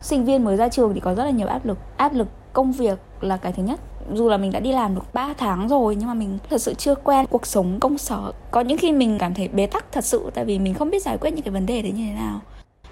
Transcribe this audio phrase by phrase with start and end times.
[0.00, 1.78] sinh viên mới ra trường thì có rất là nhiều áp lực.
[1.96, 3.80] Áp lực công việc là cái thứ nhất.
[4.14, 6.74] Dù là mình đã đi làm được 3 tháng rồi, nhưng mà mình thật sự
[6.74, 8.32] chưa quen cuộc sống công sở.
[8.50, 11.02] Có những khi mình cảm thấy bế tắc thật sự, tại vì mình không biết
[11.02, 12.40] giải quyết những cái vấn đề đấy như thế nào.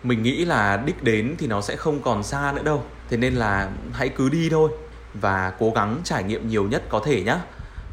[0.02, 2.82] Mình nghĩ là đích đến thì nó sẽ không còn xa nữa đâu.
[3.10, 4.70] Thế nên là hãy cứ đi thôi
[5.14, 7.36] và cố gắng trải nghiệm nhiều nhất có thể nhé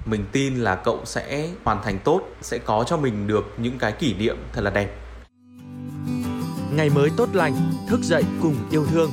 [0.05, 3.91] mình tin là cậu sẽ hoàn thành tốt, sẽ có cho mình được những cái
[3.91, 4.89] kỷ niệm thật là đẹp
[6.75, 7.53] ngày mới tốt lành
[7.87, 9.09] thức dậy cùng yêu thương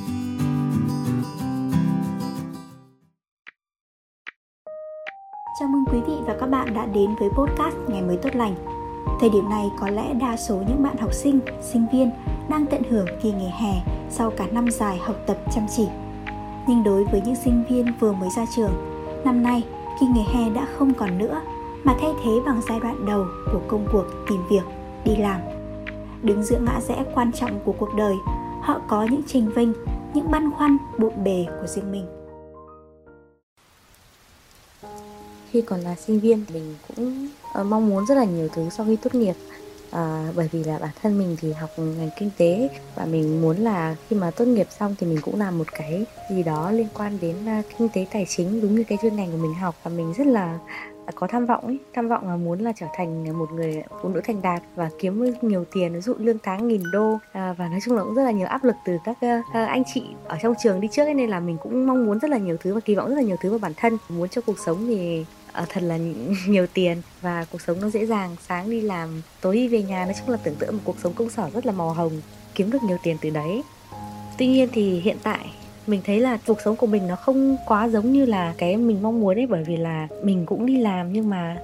[5.60, 8.54] Chào mừng quý vị và các bạn đã đến với podcast Ngày mới tốt lành.
[9.20, 11.40] Thời điểm này có lẽ đa số những bạn học sinh,
[11.72, 12.10] sinh viên
[12.50, 15.86] đang tận hưởng kỳ nghỉ hè sau cả năm dài học tập chăm chỉ.
[16.68, 18.72] Nhưng đối với những sinh viên vừa mới ra trường,
[19.24, 19.62] năm nay
[20.00, 21.40] kỳ nghỉ hè đã không còn nữa
[21.84, 24.64] mà thay thế bằng giai đoạn đầu của công cuộc tìm việc,
[25.04, 25.61] đi làm.
[26.22, 28.14] Đứng giữa ngã rẽ quan trọng của cuộc đời,
[28.62, 29.72] họ có những trình vinh,
[30.14, 32.06] những băn khoăn bộn bề của riêng mình.
[35.52, 38.86] khi còn là sinh viên mình cũng ờ, mong muốn rất là nhiều thứ sau
[38.86, 39.34] khi tốt nghiệp.
[39.90, 43.56] À, bởi vì là bản thân mình thì học ngành kinh tế và mình muốn
[43.56, 46.88] là khi mà tốt nghiệp xong thì mình cũng làm một cái gì đó liên
[46.94, 49.74] quan đến uh, kinh tế tài chính đúng như cái chuyên ngành của mình học.
[49.82, 50.58] Và mình rất là
[51.14, 54.20] có tham vọng ấy tham vọng là muốn là trở thành một người phụ nữ
[54.24, 57.18] thành đạt và kiếm nhiều tiền ví dụ lương tháng nghìn đô.
[57.32, 59.82] À, và nói chung là cũng rất là nhiều áp lực từ các uh, anh
[59.94, 62.38] chị ở trong trường đi trước ấy, nên là mình cũng mong muốn rất là
[62.38, 63.98] nhiều thứ và kỳ vọng rất là nhiều thứ vào bản thân.
[64.08, 65.24] Muốn cho cuộc sống thì
[65.62, 65.98] uh, thật là
[66.48, 70.04] nhiều tiền và cuộc sống nó dễ dàng sáng đi làm tối đi về nhà.
[70.04, 72.20] Nói chung là tưởng tượng một cuộc sống công sở rất là màu hồng
[72.54, 73.62] kiếm được nhiều tiền từ đấy.
[74.38, 75.46] Tuy nhiên thì hiện tại
[75.86, 79.02] mình thấy là cuộc sống của mình nó không quá giống như là cái mình
[79.02, 81.56] mong muốn ấy, bởi vì là mình cũng đi làm nhưng mà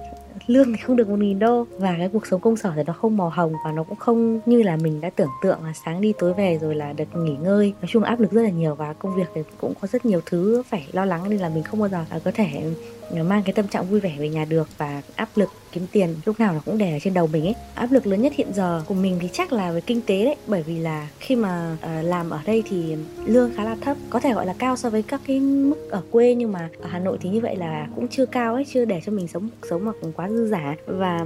[0.49, 1.67] lương thì không được một nghìn đô.
[1.77, 4.39] Và cái cuộc sống công sở thì nó không màu hồng và nó cũng không
[4.45, 7.35] như là mình đã tưởng tượng là sáng đi tối về rồi là được nghỉ
[7.41, 7.73] ngơi.
[7.81, 10.21] Nói chung áp lực rất là nhiều và công việc thì cũng có rất nhiều
[10.25, 12.63] thứ phải lo lắng nên là mình không bao giờ có thể
[13.09, 14.67] ờ, mang cái tâm trạng vui vẻ về nhà được.
[14.77, 17.55] Và áp lực kiếm tiền lúc nào nó cũng đè ở trên đầu mình ấy.
[17.75, 20.35] Áp lực lớn nhất hiện giờ của mình thì chắc là về kinh tế đấy.
[20.47, 22.95] Bởi vì là khi mà uh, làm ở đây thì
[23.25, 26.01] lương khá là thấp có thể gọi là cao so với các cái mức ở
[26.11, 28.85] quê nhưng mà ở hà nội thì như vậy là cũng chưa cao ấy chưa
[28.85, 31.25] để cho mình sống cuộc sống mà quá dư giả và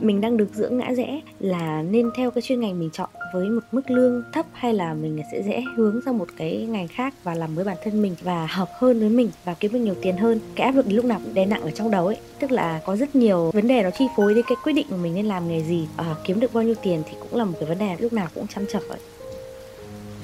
[0.00, 3.48] mình đang được dưỡng ngã rẽ là nên theo cái chuyên ngành mình chọn với
[3.48, 7.14] một mức lương thấp hay là mình sẽ dễ hướng sang một cái ngành khác
[7.24, 9.94] và làm với bản thân mình và hợp hơn với mình và kiếm được nhiều
[10.02, 10.40] tiền hơn.
[10.54, 12.96] Cái áp lực lúc nào cũng đè nặng ở trong đầu ấy tức là có
[12.96, 15.48] rất nhiều vấn đề nó chi phối đến cái quyết định của mình nên làm
[15.48, 17.96] nghề gì à, kiếm được bao nhiêu tiền thì cũng là một cái vấn đề
[17.98, 18.98] lúc nào cũng chăm chập vậy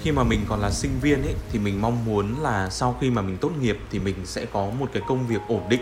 [0.03, 3.11] khi mà mình còn là sinh viên ấy thì mình mong muốn là sau khi
[3.11, 5.81] mà mình tốt nghiệp thì mình sẽ có một cái công việc ổn định.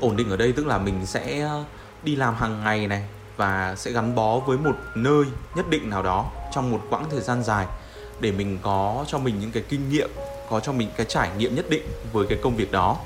[0.00, 1.48] Ổn định ở đây tức là mình sẽ
[2.02, 3.04] đi làm hàng ngày này
[3.36, 5.24] và sẽ gắn bó với một nơi
[5.56, 7.66] nhất định nào đó trong một quãng thời gian dài
[8.20, 10.10] để mình có cho mình những cái kinh nghiệm,
[10.50, 11.82] có cho mình cái trải nghiệm nhất định
[12.12, 12.96] với cái công việc đó.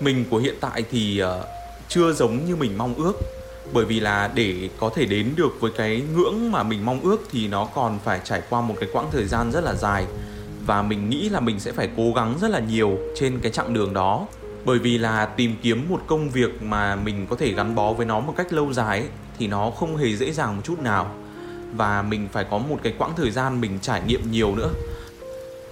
[0.00, 1.44] Mình của hiện tại thì ờ,
[1.88, 3.12] chưa giống như mình mong ước,
[3.72, 7.28] bởi vì là để có thể đến được với cái ngưỡng mà mình mong ước
[7.32, 10.06] thì nó còn phải trải qua một cái quãng thời gian rất là dài
[10.66, 13.74] và mình nghĩ là mình sẽ phải cố gắng rất là nhiều trên cái chặng
[13.74, 14.26] đường đó
[14.68, 18.06] bởi vì là tìm kiếm một công việc mà mình có thể gắn bó với
[18.06, 19.08] nó một cách lâu dài ấy,
[19.38, 21.14] thì nó không hề dễ dàng một chút nào.
[21.74, 24.70] Và mình phải có một cái quãng thời gian mình trải nghiệm nhiều nữa.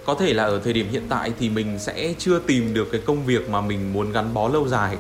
[0.07, 3.01] Có thể là ở thời điểm hiện tại thì mình sẽ chưa tìm được cái
[3.07, 4.97] công việc mà mình muốn gắn bó lâu dài.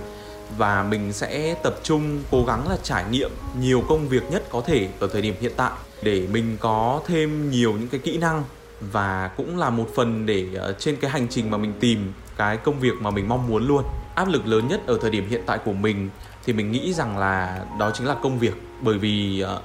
[0.59, 3.31] Và mình sẽ tập trung cố gắng là trải nghiệm
[3.61, 7.51] nhiều công việc nhất có thể ở thời điểm hiện tại để mình có thêm
[7.51, 8.45] nhiều những cái kỹ năng
[8.81, 12.57] và cũng là một phần để ờ, trên cái hành trình mà mình tìm cái
[12.57, 13.85] công việc mà mình mong muốn luôn.
[14.15, 16.11] Áp lực lớn nhất ở thời điểm hiện tại của mình
[16.45, 18.63] thì mình nghĩ rằng là đó chính là công việc.
[18.81, 19.63] Bởi vì ờ,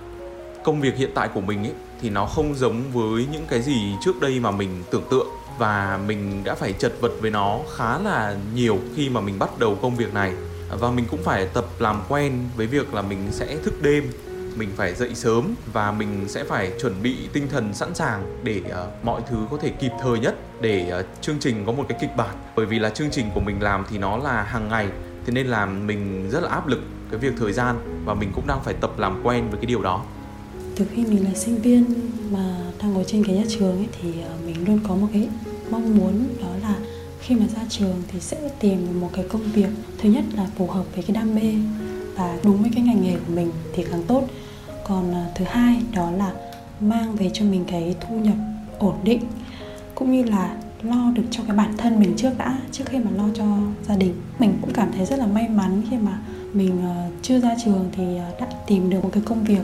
[0.64, 3.96] công việc hiện tại của mình ấy thì nó không giống với những cái gì
[4.02, 5.28] trước đây mà mình tưởng tượng.
[5.58, 9.60] Và mình đã phải chật vật với nó khá là nhiều khi mà mình bắt
[9.60, 10.34] đầu công việc này.
[10.80, 14.12] Và mình cũng phải tập làm quen với việc là mình sẽ thức đêm
[14.56, 18.62] mình phải dậy sớm và mình sẽ phải chuẩn bị tinh thần sẵn sàng để
[18.66, 21.98] uh, mọi thứ có thể kịp thời nhất để uh, chương trình có một cái
[22.02, 22.36] kịch bản.
[22.56, 24.88] Bởi vì là chương trình của mình làm thì nó là hàng ngày
[25.26, 26.80] thế nên là mình rất là áp lực
[27.12, 29.82] cái việc thời gian và mình cũng đang phải tập làm quen với cái điều
[29.82, 30.06] đó.
[30.76, 31.86] Từ khi mình là sinh viên
[32.32, 35.30] mà đang ngồi trên cái nhà trường ấy thì ờ, mình luôn có một cái
[35.70, 36.76] mong muốn đó là
[37.20, 40.68] khi mà ra trường thì sẽ tìm một cái công việc thứ nhất là phù
[40.68, 41.54] hợp với cái đam mê
[42.16, 44.28] và đúng với cái ngành nghề của mình thì càng tốt
[44.92, 46.32] còn à, thứ hai đó là
[46.80, 48.36] mang về cho mình cái thu nhập
[48.80, 49.22] ổn định,
[49.96, 53.12] cũng như là lo được cho cái bản thân mình trước đã, trước khi mà
[53.16, 53.46] lo cho
[53.88, 54.14] gia đình.
[54.40, 56.20] Mình cũng cảm thấy rất là may mắn khi mà
[56.54, 59.62] mình à, chưa ra trường thì à, đã tìm được một cái công việc.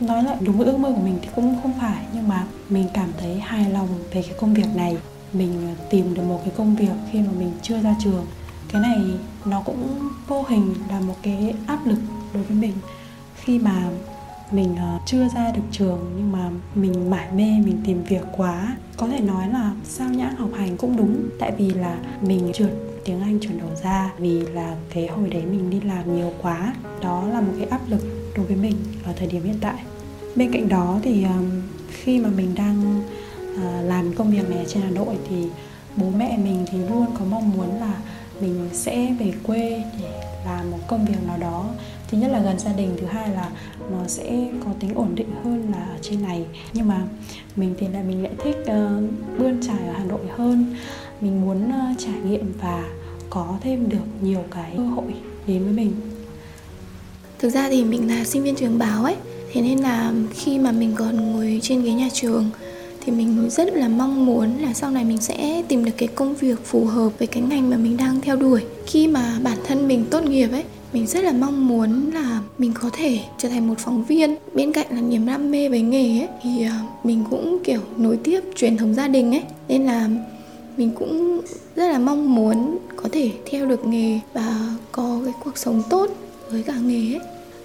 [0.00, 2.86] Nói lại đúng với ước mơ của mình thì cũng không phải, nhưng mà mình
[2.94, 4.96] cảm thấy hài lòng về cái công việc này.
[5.32, 8.26] Mình tìm được một cái công việc khi mà mình chưa ra trường.
[8.72, 8.98] Cái này
[9.44, 11.98] nó cũng vô hình là một cái áp lực
[12.34, 12.72] đối với mình.
[13.34, 13.88] Khi mà
[14.50, 18.76] mình ờ, chưa ra được trường nhưng mà mình mải mê, mình tìm việc quá.
[18.96, 22.70] Có thể nói là sao nhãn học hành cũng đúng, tại vì là mình trượt
[23.04, 26.74] tiếng Anh chuẩn đầu ra vì là cái hồi đấy mình đi làm nhiều quá.
[27.02, 29.76] Đó là một cái áp lực đối với mình ở thời điểm hiện tại.
[30.36, 31.34] Bên cạnh đó thì ờ,
[31.88, 33.02] khi mà mình đang
[33.56, 35.46] ờ, làm công việc này trên Hà Nội thì
[35.96, 37.94] bố mẹ mình thì luôn có mong muốn là
[38.40, 41.70] mình sẽ về quê để làm một công việc nào đó
[42.10, 43.50] thứ nhất là gần gia đình thứ hai là
[43.90, 46.44] nó sẽ có tính ổn định hơn là ở trên này.
[46.72, 47.02] Nhưng mà
[47.56, 50.76] mình thì là mình lại thích uh, bươn trải ở hà nội hơn.
[51.20, 52.84] Mình muốn uh, trải nghiệm và
[53.30, 55.14] có thêm được nhiều cái cơ hội
[55.46, 55.92] đến với mình.
[57.38, 59.16] Thực ra thì mình là sinh viên trường báo ấy
[59.52, 62.50] thế nên là khi mà mình còn ngồi trên ghế nhà trường
[63.00, 66.34] thì mình rất là mong muốn là sau này mình sẽ tìm được cái công
[66.34, 68.64] việc phù hợp với cái ngành mà mình đang theo đuổi.
[68.86, 72.72] Khi mà bản thân mình tốt nghiệp ấy mình rất là mong muốn là mình
[72.82, 74.36] có thể trở thành một phóng viên.
[74.54, 76.74] Bên cạnh là niềm đam mê với nghề ấy, thì ờ,
[77.04, 79.42] mình cũng, kiểu, nối tiếp truyền thống gia đình ấy.
[79.68, 80.08] Nên là
[80.76, 81.40] mình cũng
[81.76, 86.10] rất là mong muốn có thể theo được nghề và có cái cuộc sống tốt
[86.50, 87.20] với cả nghề ấy.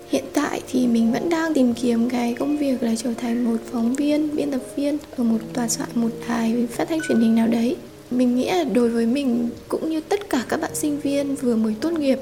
[0.09, 3.57] Hiện tại thì mình vẫn đang tìm kiếm cái công việc là trở thành một
[3.71, 7.35] phóng viên, biên tập viên ở một tòa soạn, một đài phát thanh truyền hình
[7.35, 7.75] nào đấy.
[8.11, 11.55] Mình nghĩ là đối với mình cũng như tất cả các bạn sinh viên vừa
[11.55, 12.19] mới tốt nghiệp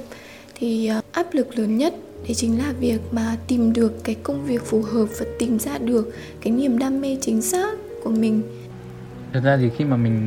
[0.60, 4.46] thì ờ, áp lực lớn nhất đấy chính là việc mà tìm được cái công
[4.46, 8.42] việc phù hợp và tìm ra được cái niềm đam mê chính xác của mình.
[9.34, 10.20] Thật ra thì khi mà mình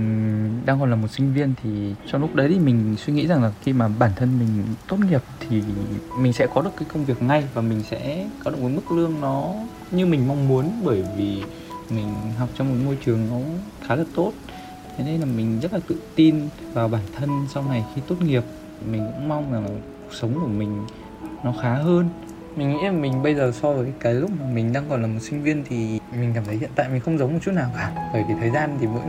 [0.67, 3.43] đang còn là một sinh viên thì trong lúc đấy thì mình suy nghĩ rằng
[3.43, 5.63] là khi mà bản thân mình tốt nghiệp thì
[6.19, 8.93] mình sẽ có được cái công việc ngay và mình sẽ có được một mức
[8.97, 9.55] lương nó
[9.91, 11.43] như mình mong muốn bởi vì
[11.91, 13.37] mình học trong một môi trường nó
[13.87, 14.33] khá là tốt.
[14.97, 18.17] Thế nên là mình rất là tự tin vào bản thân sau này khi tốt
[18.23, 18.43] nghiệp.
[18.91, 19.81] Mình cũng mong rằng
[20.13, 20.87] cuộc sống của mình
[21.43, 22.09] nó khá hơn.
[22.57, 25.09] Mình nghĩ là mình bây giờ so với cái lúc mà mình đang còn là
[25.09, 27.71] một sinh viên thì mình cảm thấy hiện tại mình không giống một chút nào
[27.77, 28.11] cả.
[28.13, 29.03] Bởi vì thời gian thì mỗi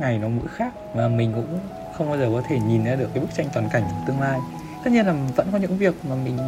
[0.00, 1.58] ngày nó mỗi khác và mình cũng
[1.94, 4.20] không bao giờ có thể nhìn ra được cái bức tranh toàn cảnh của tương
[4.20, 4.40] lai.
[4.84, 6.38] Tất nhiên là vẫn có những việc mà mình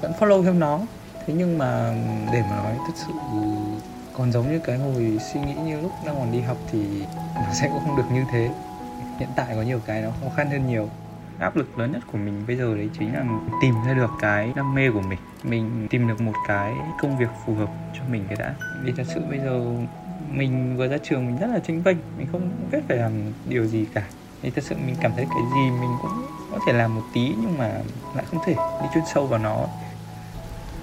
[0.00, 0.80] vẫn follow theo nó.
[1.26, 1.94] Thế nhưng mà
[2.32, 3.12] để mà nói thật sự
[4.12, 6.80] còn giống như cái hồi suy nghĩ như lúc đang còn đi học thì
[7.34, 8.50] nó sẽ cũng không được như thế.
[9.18, 10.88] Hiện tại có nhiều cái nó khó khăn hơn nhiều
[11.38, 13.24] áp lực lớn nhất của mình bây giờ đấy chính là
[13.62, 15.18] tìm ra được cái đam mê của mình.
[15.42, 18.54] Mình tìm được một cái công việc phù hợp cho mình cái đã.
[18.82, 19.64] Vì thật sự bây giờ
[20.30, 23.12] mình vừa ra trường mình rất là tranh vênh, mình không biết phải làm
[23.48, 24.04] điều gì cả.
[24.42, 27.34] Thì thật sự mình cảm thấy cái gì mình cũng có thể làm một tí
[27.40, 27.72] nhưng mà
[28.14, 28.54] lại không thể.
[28.54, 29.66] Đi chuyên sâu vào nó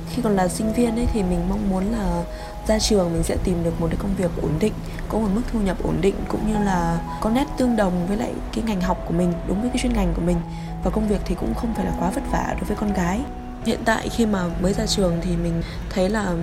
[0.09, 2.23] khi còn là sinh viên ấy thì mình mong muốn là
[2.67, 4.73] ra trường mình sẽ tìm được một cái công việc ổn định
[5.09, 8.17] có một mức thu nhập ổn định cũng như là có nét tương đồng với
[8.17, 10.37] lại cái ngành học của mình đúng với cái chuyên ngành của mình.
[10.83, 13.19] Và công việc thì cũng không phải là quá vất vả đối với con gái.
[13.65, 16.33] Hiện tại khi mà mới ra trường thì mình thấy là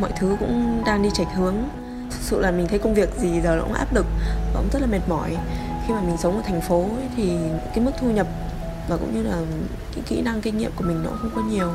[0.00, 1.54] mọi thứ cũng đang đi chệch hướng.
[2.10, 4.06] Thực sự là mình thấy công việc gì giờ nó cũng áp lực
[4.54, 5.36] và cũng rất là mệt mỏi.
[5.86, 7.32] Khi mà mình sống ở thành phố ấy, thì
[7.74, 8.26] cái mức thu nhập
[8.88, 9.36] và cũng như là
[9.94, 11.70] cái kỹ năng kinh nghiệm của mình nó cũng không có nhiều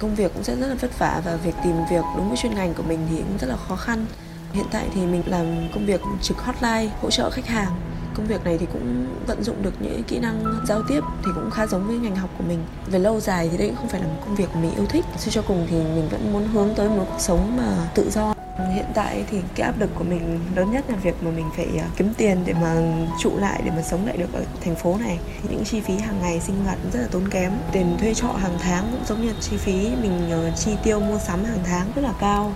[0.00, 2.54] công việc cũng sẽ rất là vất vả và việc tìm việc đúng với chuyên
[2.54, 4.06] ngành của mình thì cũng rất là khó khăn.
[4.52, 7.72] Hiện tại thì mình làm công việc trực hotline, hỗ trợ khách hàng.
[8.14, 11.50] Công việc này thì cũng vận dụng được những kỹ năng giao tiếp thì cũng
[11.50, 12.62] khá giống với ngành học của mình.
[12.86, 15.04] Về lâu dài thì đây cũng không phải là một công việc mình yêu thích.
[15.18, 18.39] Suy cho cùng thì mình vẫn muốn hướng tới một cuộc sống mà tự do
[18.58, 21.68] hiện tại thì cái áp lực của mình lớn nhất là việc mà mình phải
[21.78, 22.76] à, kiếm tiền để mà
[23.18, 25.18] trụ lại, để mà sống lại được ở thành phố này.
[25.50, 27.52] Những chi phí hàng ngày sinh hoạt rất là tốn kém.
[27.72, 31.18] Tiền thuê trọ hàng tháng cũng giống như chi phí mình ờ, chi tiêu mua
[31.18, 32.52] sắm hàng tháng rất là cao.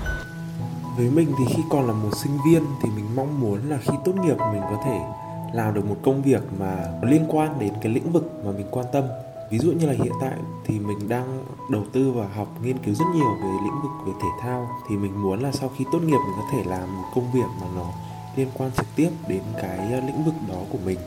[0.97, 3.93] Với mình thì khi còn là một sinh viên thì mình mong muốn là khi
[4.05, 4.99] tốt nghiệp mình có thể
[5.53, 8.87] làm được một công việc mà liên quan đến cái lĩnh vực mà mình quan
[8.93, 9.05] tâm
[9.51, 12.95] ví dụ như là hiện tại thì mình đang đầu tư và học nghiên cứu
[12.95, 14.69] rất nhiều về lĩnh vực về thể thao.
[14.89, 17.47] Thì mình muốn là sau khi tốt nghiệp mình có thể làm một công việc
[17.61, 17.87] mà nó
[18.37, 20.99] liên quan trực tiếp đến cái ờ, lĩnh vực đó của mình.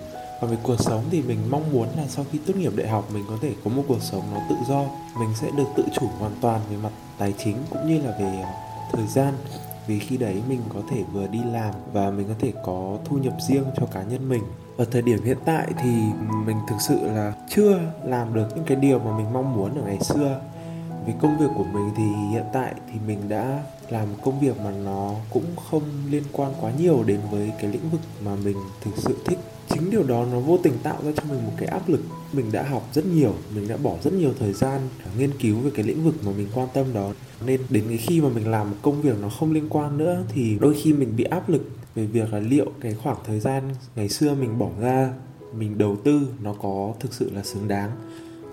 [0.41, 3.06] Và về cuộc sống thì mình mong muốn là sau khi tốt nghiệp đại học
[3.13, 4.84] mình có thể có một cuộc sống nó tự do.
[5.20, 8.41] Mình sẽ được tự chủ hoàn toàn về mặt tài chính cũng như là về
[8.44, 8.50] ờ,
[8.91, 9.34] thời gian
[9.88, 13.17] vì khi đấy mình có thể vừa đi làm và mình có thể có thu
[13.17, 14.44] nhập riêng cho cá nhân mình.
[14.77, 15.89] Ở thời điểm hiện tại thì
[16.46, 19.82] mình thực sự là chưa làm được những cái điều mà mình mong muốn ở
[19.86, 20.41] ngày xưa.
[21.06, 24.72] Vì công việc của mình thì hiện tại thì mình đã làm công việc mà
[24.72, 28.91] nó cũng không liên quan quá nhiều đến với cái lĩnh vực mà mình thực
[28.98, 31.89] sự thích chính điều đó nó vô tình tạo ra cho mình một cái áp
[31.89, 32.01] lực.
[32.33, 34.81] Mình đã học rất nhiều, mình đã bỏ rất nhiều thời gian
[35.17, 37.12] nghiên cứu về cái lĩnh vực mà mình quan tâm đó.
[37.45, 40.24] Nên đến cái khi mà mình làm một công việc nó không liên quan nữa
[40.29, 43.63] thì đôi khi mình bị áp lực về việc là liệu cái khoảng thời gian
[43.95, 45.13] ngày xưa mình bỏ ra,
[45.57, 47.91] mình đầu tư nó có thực sự là xứng đáng.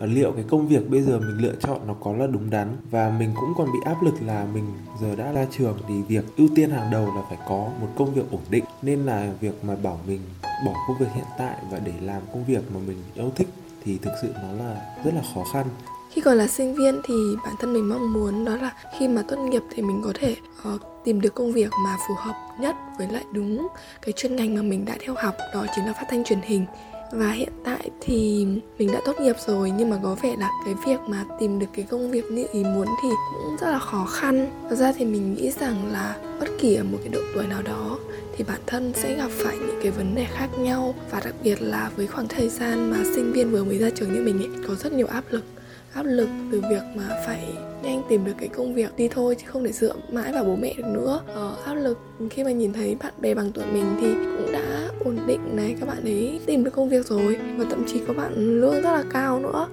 [0.01, 2.77] Ờ, liệu cái công việc bây giờ mình lựa chọn nó có là đúng đắn
[2.91, 4.65] và mình cũng còn bị áp lực là mình
[5.01, 8.15] giờ đã ra trường thì việc ưu tiên hàng đầu là phải có một công
[8.15, 8.65] việc ổn định.
[8.83, 10.21] Nên là việc mà bảo mình
[10.67, 13.49] bỏ công việc hiện tại và để làm công việc mà mình yêu thích
[13.85, 15.67] thì thực sự nó là rất là khó khăn.
[16.11, 19.23] Khi còn là sinh viên thì bản thân mình mong muốn đó là khi mà
[19.29, 20.37] tốt nghiệp thì mình có thể
[20.75, 23.69] uh, tìm được công việc mà phù hợp nhất với lại đúng
[24.03, 26.67] cái chuyên ngành mà mình đã theo học đó chính là phát thanh truyền hình
[27.15, 28.47] và hiện tại thì
[28.79, 31.67] mình đã tốt nghiệp rồi, nhưng mà có vẻ là cái việc mà tìm được
[31.77, 34.51] cái công việc như ý muốn thì cũng rất là khó khăn.
[34.71, 37.63] Thật ra thì mình nghĩ rằng là bất kỳ ở một cái độ tuổi nào
[37.63, 37.99] đó
[38.37, 40.95] thì bản thân sẽ gặp phải những cái vấn đề khác nhau.
[41.11, 44.15] Và đặc biệt là với khoảng thời gian mà sinh viên vừa mới ra trường
[44.15, 45.45] như mình ấy, có rất nhiều áp lực
[45.95, 47.45] áp lực từ việc mà phải
[47.83, 50.57] nhanh tìm được cái công việc đi thôi chứ không để dựa mãi vào bố
[50.57, 51.21] mẹ được nữa.
[51.35, 51.99] Ờ, áp lực
[52.31, 55.77] khi mà nhìn thấy bạn bè bằng tuổi mình thì cũng đã ổn định này
[55.81, 58.93] các bạn ấy tìm được công việc rồi và thậm chí có bạn lương rất
[58.93, 59.69] là cao nữa.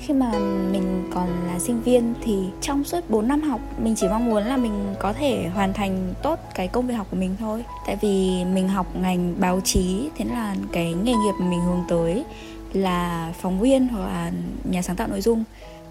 [0.00, 0.32] Khi mà
[0.72, 4.42] mình còn là sinh viên thì trong suốt 4 năm học mình chỉ mong muốn
[4.42, 7.64] là mình có thể hoàn thành tốt cái công việc học của mình thôi.
[7.86, 12.24] Tại vì mình học ngành báo chí thế là cái nghề nghiệp mình hướng tới
[12.72, 14.32] là phóng viên hoặc là
[14.70, 15.44] nhà sáng tạo nội dung,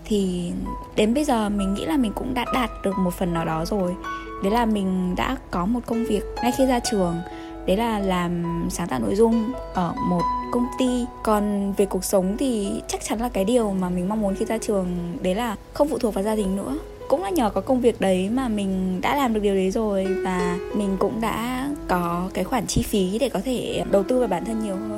[0.06, 0.52] thì
[0.96, 3.66] đến bây giờ mình nghĩ là mình cũng đã đạt được một phần nào đó
[3.66, 3.96] rồi.
[4.44, 7.16] Đấy là mình đã có một công việc ngay khi ra trường,
[7.66, 11.06] đấy là làm sáng tạo nội dung ở một công ty.
[11.24, 14.46] Còn về cuộc sống thì chắc chắn là cái điều mà mình mong muốn khi
[14.46, 16.78] ra trường, đấy là không phụ thuộc vào gia đình nữa.
[17.08, 20.06] Cũng là nhờ có công việc đấy mà mình đã làm được điều đấy rồi,
[20.06, 24.28] và mình cũng đã có cái khoản chi phí để có thể đầu tư vào
[24.28, 24.97] bản thân nhiều hơn.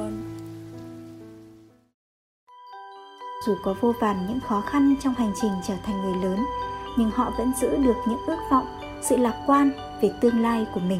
[3.45, 6.39] Dù có vô vàn những khó khăn trong hành trình trở thành người lớn,
[6.97, 8.65] nhưng họ vẫn giữ được những ước vọng,
[9.01, 10.99] sự lạc quan về tương lai của mình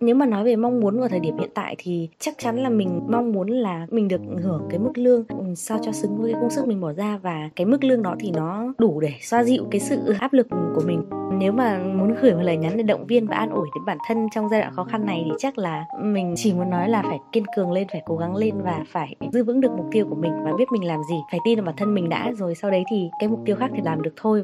[0.00, 2.68] nếu mà nói về mong muốn vào thời điểm hiện tại thì chắc chắn là
[2.68, 6.32] mình mong muốn là mình được hưởng cái mức lương ừ, sao cho xứng với
[6.32, 9.12] cái công sức mình bỏ ra và cái mức lương đó thì nó đủ để
[9.20, 11.02] xoa dịu cái sự áp lực của mình.
[11.38, 13.98] Nếu mà muốn gửi một lời nhắn để động viên và an ủi đến bản
[14.08, 17.02] thân trong giai đoạn khó khăn này thì chắc là mình chỉ muốn nói là
[17.02, 20.06] phải kiên cường lên, phải cố gắng lên và phải giữ vững được mục tiêu
[20.08, 22.32] của mình và biết mình làm gì, phải tin vào bản thân mình đã.
[22.36, 24.42] Rồi sau đấy thì cái mục tiêu khác thì làm được thôi.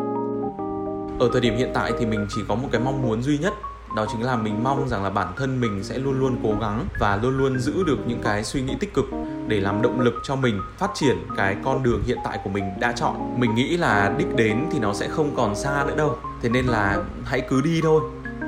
[1.18, 3.52] Ở thời điểm hiện tại thì mình chỉ có một cái mong muốn duy nhất
[3.96, 6.86] đó chính là mình mong rằng là bản thân mình sẽ luôn luôn cố gắng
[7.00, 9.04] và luôn luôn giữ được những cái suy nghĩ tích cực
[9.48, 12.64] để làm động lực cho mình phát triển cái con đường hiện tại của mình
[12.80, 13.40] đã chọn.
[13.40, 16.16] Mình nghĩ là đích đến thì nó sẽ không còn xa nữa đâu.
[16.42, 18.02] Thế nên là hãy cứ đi thôi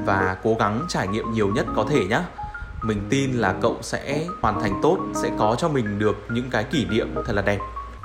[0.06, 2.20] và cố gắng trải nghiệm nhiều nhất có thể nhé
[2.82, 6.64] mình tin là cậu sẽ hoàn thành tốt, sẽ có cho mình được những cái
[6.64, 7.58] kỷ niệm thật là đẹp.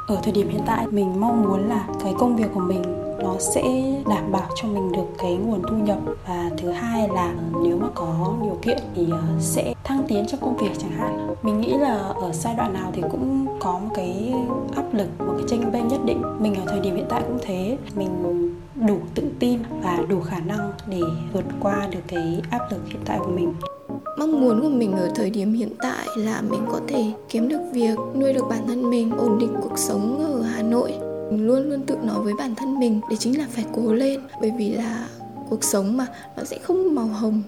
[0.08, 3.36] Ở thời điểm hiện tại, mình mong muốn là cái công việc của mình nó
[3.40, 3.64] sẽ
[4.10, 5.98] đảm bảo cho mình được cái nguồn thu nhập.
[6.28, 10.40] Và thứ hai là nếu mà có điều kiện thì ờ, sẽ thăng tiến trong
[10.40, 11.36] công việc chẳng hạn.
[11.42, 14.34] Mình nghĩ là ở giai đoạn nào thì cũng có một cái
[14.76, 16.22] áp lực, một cái tranh bênh nhất định.
[16.40, 17.78] Mình ở thời điểm hiện tại cũng thế.
[17.96, 18.10] Mình
[18.88, 21.02] đủ tự tin và đủ khả năng để
[21.34, 23.54] vượt qua được cái áp lực hiện tại của mình.
[24.20, 27.62] Mong muốn của mình ở thời điểm hiện tại là mình có thể kiếm được
[27.72, 30.94] việc, nuôi được bản thân mình, ổn định cuộc sống ở hà nội
[31.32, 34.22] mình luôn luôn tự nói với bản thân mình để chính là phải cố lên,
[34.42, 35.08] bởi vì là
[35.50, 37.44] cuộc sống mà, nó sẽ không màu hồng.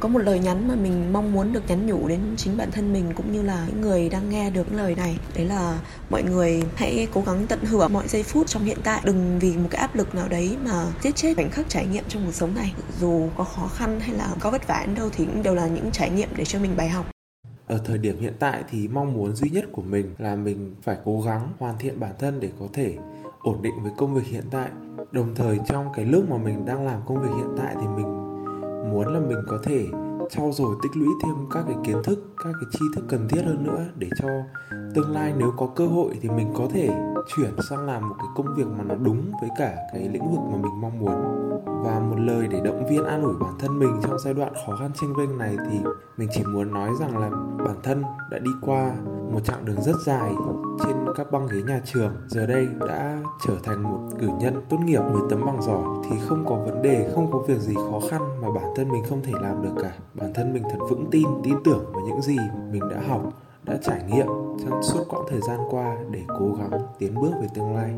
[0.00, 2.92] Có một lời nhắn mà mình mong muốn được nhắn nhủ đến chính bản thân
[2.92, 5.18] mình cũng như là những người đang nghe được lời này.
[5.36, 5.78] Đấy là
[6.10, 9.00] mọi người hãy cố gắng tận hưởng mọi giây phút trong hiện tại.
[9.04, 12.04] Đừng vì một cái áp lực nào đấy mà giết chết khoảnh khắc trải nghiệm
[12.08, 12.74] trong cuộc sống này.
[13.00, 15.66] Dù có khó khăn hay là có vất vả đến đâu thì cũng đều là
[15.66, 17.13] những trải nghiệm để cho mình bài học
[17.66, 20.96] ở thời điểm hiện tại thì mong muốn duy nhất của mình là mình phải
[21.04, 22.96] cố gắng hoàn thiện bản thân để có thể
[23.40, 24.68] ổn định với công việc hiện tại.
[25.12, 28.24] Đồng thời trong cái lúc mà mình đang làm công việc hiện tại thì mình
[28.90, 29.84] muốn là mình có thể
[30.30, 33.42] trau dồi tích lũy thêm các cái kiến thức, các cái tri thức cần thiết
[33.46, 34.28] hơn nữa để cho
[34.94, 36.88] tương lai nếu có cơ hội thì mình có thể
[37.36, 40.40] chuyển sang làm một cái công việc mà nó đúng với cả cái lĩnh vực
[40.50, 41.44] mà mình mong muốn.
[41.84, 44.76] Và một lời để động viên an ủi bản thân mình trong giai đoạn khó
[44.76, 45.78] khăn tranh vênh này thì
[46.16, 48.92] mình chỉ muốn nói rằng là bản thân đã đi qua
[49.34, 50.32] một chặng đường rất dài
[50.84, 52.12] trên các băng ghế nhà trường.
[52.28, 56.16] Giờ đây đã trở thành một cử nhân tốt nghiệp với tấm bằng giỏi thì
[56.28, 59.22] không có vấn đề, không có việc gì khó khăn mà bản thân mình không
[59.22, 59.92] thể làm được cả.
[60.14, 62.36] Bản thân mình thật vững tin tin tưởng vào những gì
[62.72, 63.22] mình đã học,
[63.64, 64.26] đã trải nghiệm
[64.64, 67.94] trong suốt quãng thời gian qua để cố gắng tiến bước về tương lai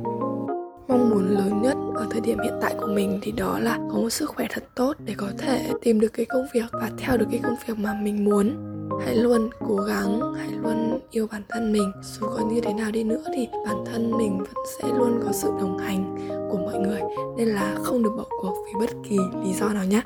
[0.88, 3.98] mong muốn lớn nhất ở thời điểm hiện tại của mình thì đó là có
[3.98, 7.16] một sức khỏe thật tốt để có thể tìm được cái công việc và theo
[7.16, 8.56] được cái công việc mà mình muốn.
[9.04, 11.92] Hãy luôn cố gắng, hãy luôn yêu bản thân mình.
[12.02, 15.32] Dù có như thế nào đi nữa thì bản thân mình vẫn sẽ luôn có
[15.32, 16.16] sự đồng hành
[16.50, 17.00] của mọi người,
[17.36, 20.02] nên là không được bỏ cuộc vì bất kỳ lý do nào nhé.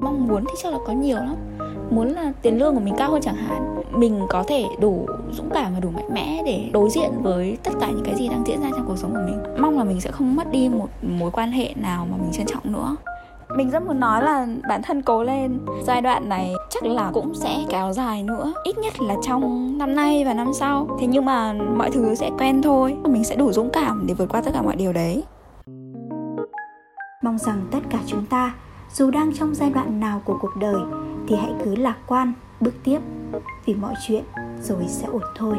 [0.00, 1.36] Mong muốn thì chắc là có nhiều lắm
[1.90, 5.50] muốn là tiền lương của mình cao hơn chẳng hạn mình có thể đủ dũng
[5.54, 8.44] cảm và đủ mạnh mẽ để đối diện với tất cả những cái gì đang
[8.46, 9.42] diễn ra trong cuộc sống của mình.
[9.58, 12.46] Mong là mình sẽ không mất đi một mối quan hệ nào mà mình trân
[12.46, 12.96] trọng nữa.
[13.56, 15.58] Mình rất muốn nói là bản thân cố lên.
[15.86, 19.94] Giai đoạn này chắc là cũng sẽ kéo dài nữa ít nhất là trong năm
[19.94, 20.88] nay và năm sau.
[21.00, 22.96] Thế nhưng mà mọi thứ sẽ quen thôi.
[23.04, 25.24] Mình sẽ đủ dũng cảm để vượt qua tất cả mọi điều đấy.
[27.22, 28.54] Mong rằng tất cả chúng ta
[28.92, 30.80] dù đang trong giai đoạn nào của cuộc đời
[31.30, 32.98] thì hãy cứ lạc quan bước tiếp
[33.64, 34.24] vì mọi chuyện
[34.62, 35.56] rồi sẽ ổn thôi.